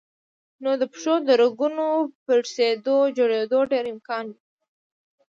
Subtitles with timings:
[0.63, 1.85] نو د پښو د رګونو
[2.25, 4.41] پړسېدو جوړېدو ډېر امکان وي